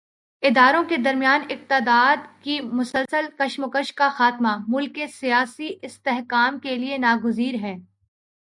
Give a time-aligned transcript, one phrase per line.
[0.43, 6.97] اداروں کے درمیان اقتدار کی مسلسل کشمکش کا خاتمہ، ملک کے سیاسی استحکام کے لیے
[6.97, 7.75] ناگزیر ہے۔